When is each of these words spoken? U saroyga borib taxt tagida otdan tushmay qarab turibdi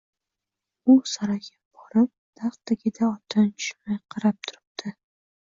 U 0.93 0.95
saroyga 1.11 1.59
borib 1.81 2.09
taxt 2.41 2.63
tagida 2.73 3.07
otdan 3.11 3.53
tushmay 3.53 4.01
qarab 4.17 4.43
turibdi 4.49 4.97